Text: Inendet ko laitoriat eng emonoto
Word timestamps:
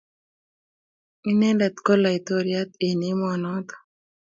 Inendet 1.29 1.75
ko 1.85 1.93
laitoriat 2.03 2.69
eng 2.85 3.01
emonoto 3.11 3.75